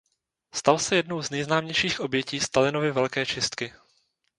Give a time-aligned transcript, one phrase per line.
[0.53, 3.73] Stal se jednou z nejznámějších obětí Stalinovy Velké čistky.